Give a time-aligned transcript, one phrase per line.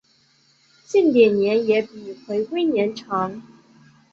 [0.87, 3.43] 近点年也比回归年长。